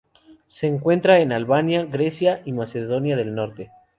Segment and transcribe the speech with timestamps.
[0.47, 3.69] Se encuentra en Albania, Grecia y Macedonia del Norte.